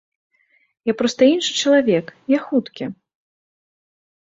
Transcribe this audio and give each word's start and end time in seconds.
Я 0.89 0.93
проста 1.01 1.21
іншы 1.33 1.51
чалавек, 1.67 2.05
я 2.37 2.41
хуткі. 2.49 2.91